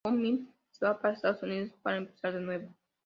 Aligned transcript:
Jung 0.03 0.19
Min, 0.19 0.49
se 0.71 0.83
va 0.83 0.99
para 0.99 1.13
Estados 1.13 1.43
Unidos 1.43 1.69
para 1.83 1.97
empezar 1.97 2.33
de 2.33 2.41
nuevo. 2.41 2.73